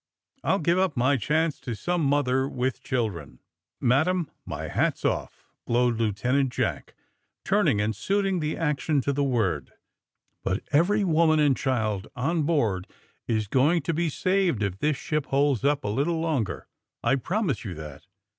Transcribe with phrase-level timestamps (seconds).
[0.43, 3.37] "I'll give up my chance to some mother with children."
[3.79, 5.29] "Madam, my hat's oif,"
[5.67, 6.95] glowed Lieutenant Jack,
[7.45, 9.73] turning and suiting the action to the word.
[10.43, 12.87] "But every woman and child on board
[13.27, 15.89] is going AKD THE SMUGGLERS 129 to be saved if this ship holds iix3 a
[15.93, 16.65] little longer.
[17.03, 18.07] I promise you that.